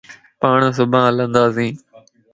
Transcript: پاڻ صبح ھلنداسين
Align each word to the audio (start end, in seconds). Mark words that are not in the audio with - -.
پاڻ 0.41 0.59
صبح 0.77 1.01
ھلنداسين 1.07 1.73